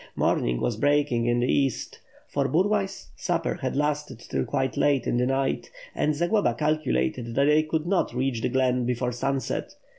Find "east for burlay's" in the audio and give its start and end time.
1.47-3.09